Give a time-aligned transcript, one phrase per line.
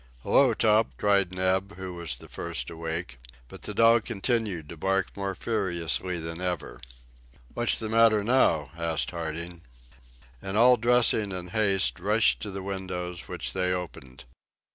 [0.23, 3.19] "Hello, Top!" cried Neb, who was the first awake.
[3.47, 6.81] But the dog continued to bark more furiously than ever.
[7.53, 9.61] "What's the matter now?" asked Harding.
[10.41, 14.25] And all dressing in haste rushed to the windows, which they opened.